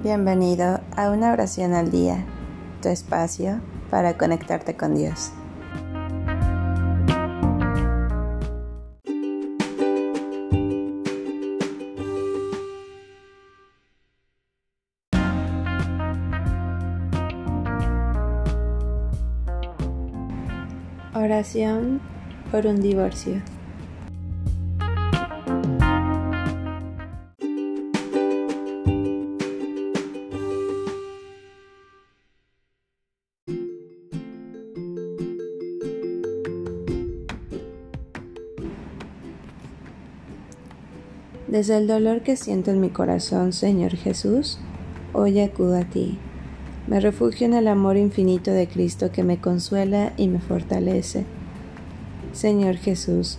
Bienvenido 0.00 0.80
a 0.96 1.10
una 1.10 1.32
oración 1.32 1.74
al 1.74 1.90
día, 1.90 2.24
tu 2.80 2.88
espacio 2.88 3.60
para 3.90 4.16
conectarte 4.16 4.76
con 4.76 4.94
Dios. 4.94 5.32
Oración 21.12 22.00
por 22.52 22.66
un 22.66 22.80
divorcio. 22.80 23.42
Desde 41.48 41.78
el 41.78 41.86
dolor 41.86 42.20
que 42.20 42.36
siento 42.36 42.70
en 42.70 42.78
mi 42.78 42.90
corazón, 42.90 43.54
Señor 43.54 43.96
Jesús, 43.96 44.58
hoy 45.14 45.40
acudo 45.40 45.78
a 45.78 45.84
ti. 45.84 46.18
Me 46.86 47.00
refugio 47.00 47.46
en 47.46 47.54
el 47.54 47.68
amor 47.68 47.96
infinito 47.96 48.50
de 48.50 48.68
Cristo 48.68 49.10
que 49.10 49.24
me 49.24 49.40
consuela 49.40 50.12
y 50.18 50.28
me 50.28 50.40
fortalece. 50.40 51.24
Señor 52.32 52.76
Jesús, 52.76 53.38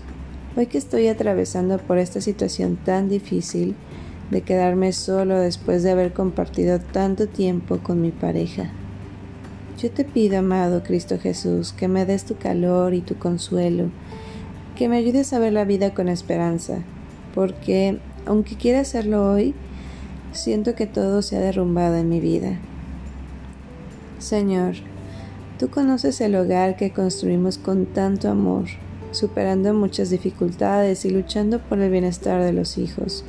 hoy 0.58 0.66
que 0.66 0.80
estoy 0.80 1.08
atravesando 1.08 1.78
por 1.78 2.00
esta 2.00 2.20
situación 2.20 2.80
tan 2.84 3.10
difícil 3.10 3.76
de 4.32 4.42
quedarme 4.42 4.92
solo 4.92 5.38
después 5.38 5.84
de 5.84 5.92
haber 5.92 6.12
compartido 6.12 6.80
tanto 6.80 7.28
tiempo 7.28 7.78
con 7.78 8.02
mi 8.02 8.10
pareja, 8.10 8.72
yo 9.78 9.92
te 9.92 10.04
pido, 10.04 10.40
amado 10.40 10.82
Cristo 10.82 11.20
Jesús, 11.20 11.74
que 11.74 11.88
me 11.88 12.08
des 12.08 12.26
tu 12.26 12.38
calor 12.38 12.96
y 12.96 13.02
tu 13.02 13.20
consuelo, 13.20 13.92
que 14.76 14.90
me 14.90 14.98
ayudes 14.98 15.32
a 15.32 15.38
ver 15.38 15.54
la 15.54 15.64
vida 15.64 15.94
con 15.94 16.10
esperanza 16.10 16.80
porque 17.40 18.00
aunque 18.26 18.56
quiera 18.56 18.82
hacerlo 18.82 19.32
hoy, 19.32 19.56
siento 20.34 20.76
que 20.76 20.88
todo 20.88 21.22
se 21.22 21.38
ha 21.38 21.40
derrumbado 21.40 21.96
en 21.96 22.10
mi 22.10 22.20
vida. 22.20 22.58
Señor, 24.18 24.74
tú 25.58 25.70
conoces 25.70 26.20
el 26.20 26.36
hogar 26.36 26.76
que 26.76 26.92
construimos 26.92 27.58
con 27.58 27.86
tanto 27.86 28.28
amor, 28.28 28.66
superando 29.12 29.74
muchas 29.74 30.10
dificultades 30.10 31.06
y 31.06 31.12
luchando 31.12 31.60
por 31.60 31.80
el 31.80 31.90
bienestar 31.90 32.44
de 32.44 32.52
los 32.52 32.78
hijos. 32.78 33.24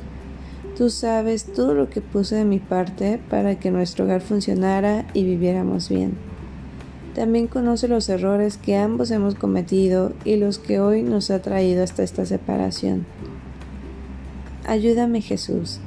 Tú 0.77 0.89
sabes 0.89 1.45
todo 1.45 1.73
lo 1.73 1.89
que 1.89 2.01
puse 2.01 2.35
de 2.35 2.43
mi 2.43 2.59
parte 2.59 3.17
para 3.29 3.57
que 3.59 3.71
nuestro 3.71 4.03
hogar 4.03 4.19
funcionara 4.19 5.05
y 5.13 5.23
viviéramos 5.23 5.87
bien. 5.87 6.17
También 7.15 7.47
conoce 7.47 7.87
los 7.87 8.09
errores 8.09 8.57
que 8.57 8.75
ambos 8.75 9.09
hemos 9.09 9.35
cometido 9.35 10.11
y 10.25 10.35
los 10.35 10.59
que 10.59 10.81
hoy 10.81 11.01
nos 11.01 11.31
ha 11.31 11.41
traído 11.41 11.81
hasta 11.81 12.03
esta 12.03 12.25
separación. 12.25 13.05
Ayúdame 14.67 15.21
Jesús 15.21 15.79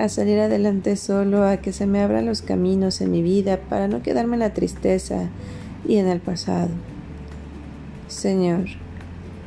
a 0.00 0.08
salir 0.08 0.40
adelante 0.40 0.96
solo, 0.96 1.44
a 1.44 1.58
que 1.58 1.72
se 1.72 1.86
me 1.86 2.00
abran 2.00 2.24
los 2.24 2.40
caminos 2.40 3.00
en 3.02 3.10
mi 3.10 3.22
vida 3.22 3.60
para 3.68 3.86
no 3.86 4.02
quedarme 4.02 4.36
en 4.36 4.40
la 4.40 4.54
tristeza 4.54 5.28
y 5.86 5.96
en 5.96 6.08
el 6.08 6.20
pasado. 6.20 6.70
Señor, 8.08 8.64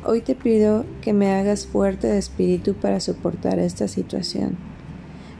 hoy 0.04 0.20
te 0.20 0.36
pido 0.36 0.84
que 1.02 1.12
me 1.12 1.32
hagas 1.32 1.66
fuerte 1.66 2.06
de 2.06 2.18
espíritu 2.18 2.74
para 2.74 3.00
soportar 3.00 3.58
esta 3.58 3.88
situación, 3.88 4.56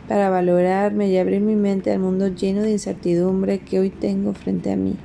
para 0.09 0.31
valorarme 0.31 1.09
y 1.09 1.17
abrir 1.17 1.41
mi 1.41 1.55
mente 1.55 1.93
al 1.93 2.01
mundo 2.01 2.29
lleno 2.29 2.63
de 2.63 2.73
incertidumbre 2.73 3.61
que 3.61 3.79
hoy 3.79 3.91
tengo 3.91 4.35
frente 4.35 4.73
a 4.73 4.77
mí. 4.77 4.97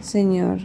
Señor, 0.00 0.58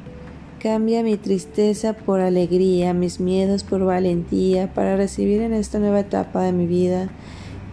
Cambia 0.62 1.02
mi 1.02 1.18
tristeza 1.18 1.94
por 1.94 2.20
alegría, 2.20 2.94
mis 2.94 3.20
miedos 3.20 3.64
por 3.64 3.84
valentía, 3.84 4.72
para 4.72 4.96
recibir 4.96 5.42
en 5.42 5.54
esta 5.54 5.80
nueva 5.80 6.02
etapa 6.02 6.44
de 6.44 6.52
mi 6.52 6.68
vida 6.68 7.10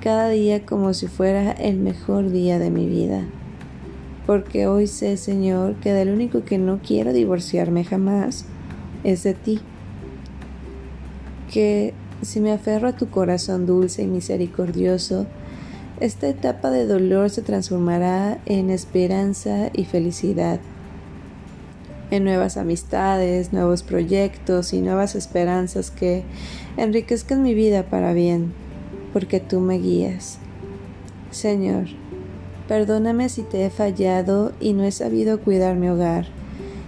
cada 0.01 0.31
día 0.31 0.65
como 0.65 0.95
si 0.95 1.07
fuera 1.07 1.53
el 1.53 1.77
mejor 1.77 2.31
día 2.31 2.59
de 2.59 2.71
mi 2.71 2.87
vida. 2.87 3.27
Porque 4.27 4.67
hoy 4.67 4.87
sé, 4.87 5.19
Señor, 5.19 5.75
que 5.75 5.93
del 5.93 6.09
único 6.09 6.45
que 6.45 6.57
no 6.57 6.81
quiero 6.83 7.13
divorciarme 7.13 7.85
jamás 7.85 8.47
es 9.05 9.23
de 9.23 9.35
ti. 9.35 9.61
Que 11.53 11.93
si 12.23 12.41
me 12.41 12.53
aferro 12.53 12.89
a 12.89 12.97
tu 12.97 13.11
corazón 13.11 13.67
dulce 13.67 14.05
y 14.05 14.07
misericordioso, 14.07 15.27
esta 16.01 16.27
etapa 16.27 16.71
de 16.71 16.87
dolor 16.87 17.29
se 17.29 17.43
transformará 17.43 18.39
en 18.47 18.71
esperanza 18.71 19.69
y 19.75 19.85
felicidad 19.85 20.59
en 22.11 22.25
nuevas 22.25 22.57
amistades, 22.57 23.53
nuevos 23.53 23.83
proyectos 23.83 24.73
y 24.73 24.81
nuevas 24.81 25.15
esperanzas 25.15 25.91
que 25.91 26.23
enriquezcan 26.77 27.43
mi 27.43 27.55
vida 27.55 27.85
para 27.85 28.13
bien, 28.13 28.53
porque 29.13 29.41
tú 29.41 29.61
me 29.61 29.79
guías. 29.79 30.39
Señor, 31.31 31.87
perdóname 32.67 33.29
si 33.29 33.43
te 33.43 33.67
he 33.67 33.71
fallado 33.71 34.53
y 34.61 34.73
no 34.73 34.85
he 34.85 34.93
sabido 34.93 35.41
cuidar 35.41 35.77
mi 35.77 35.89
hogar, 35.89 36.27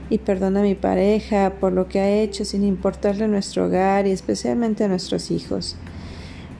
y 0.08 0.18
perdona 0.18 0.60
a 0.60 0.64
mi 0.64 0.74
pareja 0.74 1.54
por 1.60 1.72
lo 1.72 1.88
que 1.88 2.00
ha 2.00 2.10
hecho 2.10 2.44
sin 2.44 2.64
importarle 2.64 3.28
nuestro 3.28 3.66
hogar 3.66 4.06
y 4.06 4.10
especialmente 4.10 4.84
a 4.84 4.88
nuestros 4.88 5.30
hijos. 5.30 5.76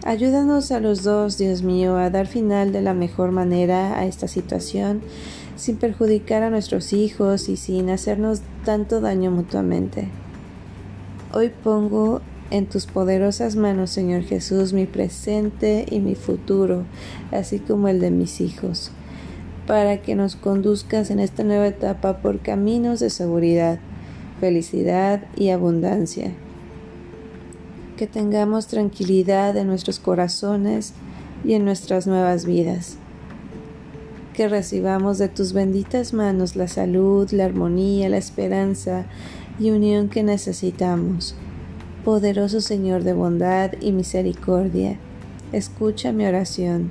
Ayúdanos 0.02 0.72
a 0.72 0.80
los 0.80 1.02
dos, 1.02 1.36
Dios 1.36 1.62
mío, 1.62 1.98
a 1.98 2.08
dar 2.08 2.26
final 2.26 2.72
de 2.72 2.80
la 2.80 2.94
mejor 2.94 3.32
manera 3.32 3.98
a 3.98 4.06
esta 4.06 4.28
situación 4.28 5.02
sin 5.56 5.76
perjudicar 5.76 6.42
a 6.42 6.48
nuestros 6.48 6.94
hijos 6.94 7.50
y 7.50 7.58
sin 7.58 7.90
hacernos 7.90 8.40
tanto 8.64 9.02
daño 9.02 9.30
mutuamente. 9.30 10.08
Hoy 11.34 11.52
pongo 11.62 12.22
en 12.50 12.64
tus 12.64 12.86
poderosas 12.86 13.56
manos, 13.56 13.90
Señor 13.90 14.22
Jesús, 14.22 14.72
mi 14.72 14.86
presente 14.86 15.84
y 15.90 16.00
mi 16.00 16.14
futuro, 16.14 16.84
así 17.30 17.58
como 17.58 17.88
el 17.88 18.00
de 18.00 18.10
mis 18.10 18.40
hijos, 18.40 18.92
para 19.66 20.00
que 20.00 20.14
nos 20.14 20.34
conduzcas 20.34 21.10
en 21.10 21.20
esta 21.20 21.44
nueva 21.44 21.66
etapa 21.66 22.22
por 22.22 22.40
caminos 22.40 23.00
de 23.00 23.10
seguridad, 23.10 23.78
felicidad 24.40 25.24
y 25.36 25.50
abundancia. 25.50 26.32
Que 28.00 28.06
tengamos 28.06 28.66
tranquilidad 28.66 29.54
en 29.58 29.66
nuestros 29.66 30.00
corazones 30.00 30.94
y 31.44 31.52
en 31.52 31.66
nuestras 31.66 32.06
nuevas 32.06 32.46
vidas 32.46 32.96
que 34.32 34.48
recibamos 34.48 35.18
de 35.18 35.28
tus 35.28 35.52
benditas 35.52 36.14
manos 36.14 36.56
la 36.56 36.66
salud, 36.66 37.30
la 37.30 37.44
armonía, 37.44 38.08
la 38.08 38.16
esperanza 38.16 39.04
y 39.58 39.70
unión 39.70 40.08
que 40.08 40.22
necesitamos. 40.22 41.34
Poderoso 42.02 42.62
Señor 42.62 43.04
de 43.04 43.12
bondad 43.12 43.72
y 43.82 43.92
misericordia, 43.92 44.96
escucha 45.52 46.10
mi 46.10 46.24
oración. 46.24 46.88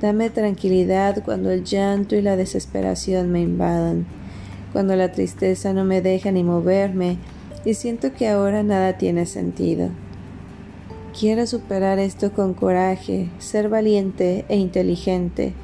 Dame 0.00 0.30
tranquilidad 0.30 1.22
cuando 1.24 1.52
el 1.52 1.62
llanto 1.62 2.16
y 2.16 2.22
la 2.22 2.34
desesperación 2.34 3.30
me 3.30 3.40
invadan, 3.40 4.04
cuando 4.72 4.96
la 4.96 5.12
tristeza 5.12 5.72
no 5.72 5.84
me 5.84 6.02
deja 6.02 6.32
ni 6.32 6.42
moverme 6.42 7.18
y 7.64 7.74
siento 7.74 8.12
que 8.14 8.26
ahora 8.28 8.64
nada 8.64 8.98
tiene 8.98 9.26
sentido. 9.26 9.90
Quiero 11.18 11.44
superar 11.44 11.98
esto 11.98 12.32
con 12.32 12.54
coraje, 12.54 13.30
ser 13.38 13.68
valiente 13.68 14.44
e 14.48 14.56
inteligente, 14.56 15.54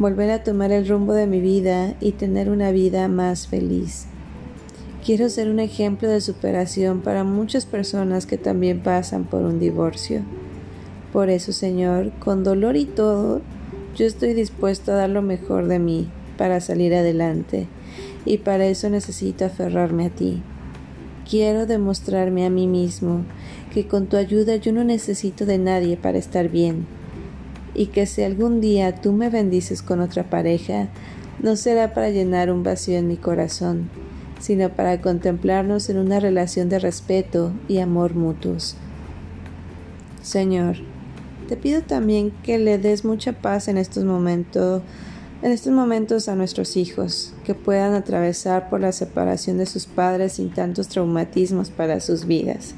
volver 0.00 0.28
a 0.30 0.42
tomar 0.42 0.72
el 0.72 0.88
rumbo 0.88 1.12
de 1.12 1.28
mi 1.28 1.40
vida 1.40 1.94
y 2.00 2.12
tener 2.12 2.50
una 2.50 2.72
vida 2.72 3.06
más 3.06 3.46
feliz. 3.46 4.06
Quiero 5.06 5.28
ser 5.28 5.48
un 5.50 5.60
ejemplo 5.60 6.08
de 6.08 6.20
superación 6.20 7.00
para 7.00 7.22
muchas 7.22 7.64
personas 7.64 8.26
que 8.26 8.38
también 8.38 8.80
pasan 8.80 9.22
por 9.22 9.42
un 9.42 9.60
divorcio. 9.60 10.22
Por 11.12 11.30
eso, 11.30 11.52
Señor, 11.52 12.10
con 12.18 12.42
dolor 12.42 12.76
y 12.76 12.84
todo, 12.84 13.40
yo 13.94 14.04
estoy 14.04 14.34
dispuesto 14.34 14.90
a 14.90 14.96
dar 14.96 15.10
lo 15.10 15.22
mejor 15.22 15.68
de 15.68 15.78
mí 15.78 16.08
para 16.36 16.60
salir 16.60 16.92
adelante 16.94 17.68
y 18.24 18.38
para 18.38 18.66
eso 18.66 18.90
necesito 18.90 19.44
aferrarme 19.44 20.06
a 20.06 20.10
ti. 20.10 20.42
Quiero 21.28 21.66
demostrarme 21.66 22.46
a 22.46 22.50
mí 22.50 22.66
mismo 22.66 23.22
que 23.72 23.86
con 23.86 24.06
tu 24.06 24.16
ayuda 24.16 24.56
yo 24.56 24.72
no 24.72 24.82
necesito 24.82 25.44
de 25.44 25.58
nadie 25.58 25.96
para 25.96 26.16
estar 26.16 26.48
bien 26.48 26.86
y 27.74 27.86
que 27.86 28.06
si 28.06 28.22
algún 28.22 28.60
día 28.60 28.94
tú 28.94 29.12
me 29.12 29.28
bendices 29.28 29.82
con 29.82 30.00
otra 30.00 30.30
pareja, 30.30 30.88
no 31.40 31.54
será 31.54 31.94
para 31.94 32.10
llenar 32.10 32.50
un 32.50 32.62
vacío 32.62 32.98
en 32.98 33.06
mi 33.06 33.16
corazón, 33.16 33.90
sino 34.40 34.70
para 34.70 35.00
contemplarnos 35.00 35.88
en 35.90 35.98
una 35.98 36.18
relación 36.18 36.68
de 36.68 36.78
respeto 36.78 37.52
y 37.68 37.78
amor 37.78 38.14
mutuos. 38.14 38.76
Señor, 40.22 40.76
te 41.46 41.56
pido 41.56 41.82
también 41.82 42.32
que 42.42 42.58
le 42.58 42.78
des 42.78 43.04
mucha 43.04 43.32
paz 43.32 43.68
en 43.68 43.78
estos 43.78 44.04
momentos, 44.04 44.82
en 45.40 45.52
estos 45.52 45.72
momentos 45.72 46.28
a 46.28 46.34
nuestros 46.34 46.76
hijos, 46.76 47.32
que 47.44 47.54
puedan 47.54 47.94
atravesar 47.94 48.68
por 48.68 48.80
la 48.80 48.92
separación 48.92 49.58
de 49.58 49.66
sus 49.66 49.86
padres 49.86 50.34
sin 50.34 50.50
tantos 50.50 50.88
traumatismos 50.88 51.70
para 51.70 52.00
sus 52.00 52.26
vidas 52.26 52.74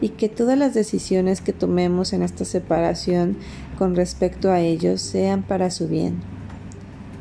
y 0.00 0.10
que 0.10 0.30
todas 0.30 0.56
las 0.56 0.72
decisiones 0.72 1.42
que 1.42 1.52
tomemos 1.52 2.12
en 2.12 2.22
esta 2.22 2.44
separación 2.46 3.36
con 3.78 3.94
respecto 3.96 4.50
a 4.50 4.60
ellos 4.60 5.02
sean 5.02 5.42
para 5.42 5.70
su 5.70 5.88
bien. 5.88 6.20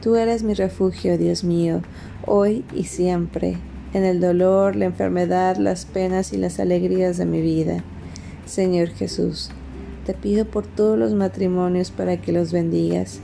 Tú 0.01 0.15
eres 0.15 0.43
mi 0.43 0.53
refugio, 0.53 1.17
Dios 1.17 1.43
mío, 1.43 1.81
hoy 2.25 2.63
y 2.73 2.85
siempre, 2.85 3.57
en 3.93 4.05
el 4.05 4.21
dolor, 4.21 4.77
la 4.77 4.85
enfermedad, 4.85 5.57
las 5.57 5.83
penas 5.83 6.31
y 6.31 6.37
las 6.37 6.59
alegrías 6.59 7.17
de 7.17 7.25
mi 7.25 7.41
vida. 7.41 7.83
Señor 8.45 8.89
Jesús, 8.89 9.49
te 10.05 10.13
pido 10.13 10.45
por 10.45 10.65
todos 10.65 10.97
los 10.97 11.13
matrimonios 11.13 11.91
para 11.91 12.21
que 12.21 12.31
los 12.31 12.53
bendigas. 12.53 13.19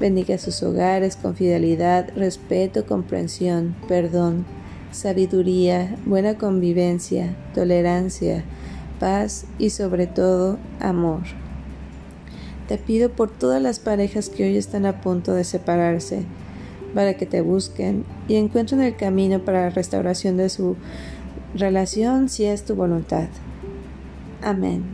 Bendiga 0.00 0.38
sus 0.38 0.62
hogares 0.62 1.16
con 1.16 1.36
fidelidad, 1.36 2.10
respeto, 2.16 2.84
comprensión, 2.84 3.76
perdón, 3.86 4.44
sabiduría, 4.90 5.96
buena 6.04 6.36
convivencia, 6.36 7.36
tolerancia, 7.54 8.44
paz 8.98 9.46
y 9.58 9.70
sobre 9.70 10.06
todo 10.06 10.58
amor. 10.80 11.20
Te 12.68 12.78
pido 12.78 13.10
por 13.10 13.30
todas 13.30 13.62
las 13.62 13.78
parejas 13.78 14.30
que 14.30 14.44
hoy 14.44 14.56
están 14.56 14.86
a 14.86 15.00
punto 15.00 15.32
de 15.32 15.44
separarse, 15.44 16.24
para 16.94 17.14
que 17.14 17.26
te 17.26 17.40
busquen 17.40 18.04
y 18.28 18.36
encuentren 18.36 18.80
el 18.80 18.96
camino 18.96 19.40
para 19.40 19.62
la 19.62 19.70
restauración 19.70 20.36
de 20.36 20.48
su 20.48 20.76
relación 21.54 22.28
si 22.28 22.44
es 22.44 22.64
tu 22.64 22.74
voluntad. 22.74 23.28
Amén. 24.42 24.93